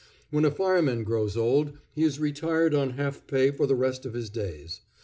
[0.31, 4.15] When a fireman grows old, he is retired on half pay for the rest of
[4.15, 4.81] his days.